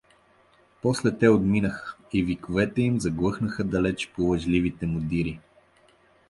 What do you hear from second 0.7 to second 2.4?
После те отминаха и